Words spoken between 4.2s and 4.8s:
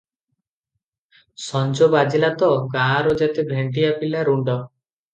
ରୁଣ୍ଡ।